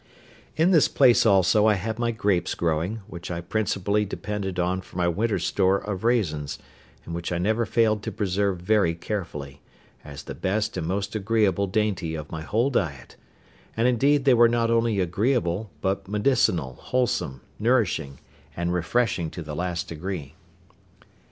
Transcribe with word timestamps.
In 0.57 0.71
this 0.71 0.87
place 0.87 1.27
also 1.27 1.67
I 1.67 1.75
had 1.75 1.99
my 1.99 2.09
grapes 2.09 2.55
growing, 2.55 3.01
which 3.05 3.29
I 3.29 3.39
principally 3.39 4.03
depended 4.03 4.57
on 4.57 4.81
for 4.81 4.97
my 4.97 5.07
winter 5.07 5.37
store 5.37 5.77
of 5.77 6.03
raisins, 6.03 6.57
and 7.05 7.13
which 7.13 7.31
I 7.31 7.37
never 7.37 7.67
failed 7.67 8.01
to 8.01 8.11
preserve 8.11 8.57
very 8.57 8.95
carefully, 8.95 9.61
as 10.03 10.23
the 10.23 10.33
best 10.33 10.75
and 10.75 10.87
most 10.87 11.13
agreeable 11.13 11.67
dainty 11.67 12.15
of 12.15 12.31
my 12.31 12.41
whole 12.41 12.71
diet; 12.71 13.15
and 13.77 13.87
indeed 13.87 14.25
they 14.25 14.33
were 14.33 14.49
not 14.49 14.71
only 14.71 14.99
agreeable, 14.99 15.69
but 15.81 16.07
medicinal, 16.07 16.77
wholesome, 16.79 17.41
nourishing, 17.59 18.17
and 18.57 18.73
refreshing 18.73 19.29
to 19.29 19.43
the 19.43 19.55
last 19.55 19.87
degree. 19.87 20.33